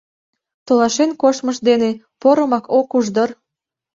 [0.65, 1.89] Толашен коштмыж дене
[2.21, 3.29] порымак ок уж дыр...